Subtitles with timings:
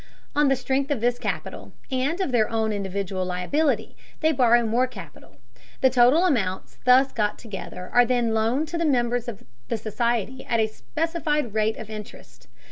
[0.35, 4.87] On the strength of this capital, and of their own individual liability, they borrow more
[4.87, 5.35] capital.
[5.81, 10.43] The total amounts thus got together are then loaned to the members of the society
[10.45, 12.47] at a specified rate of interest.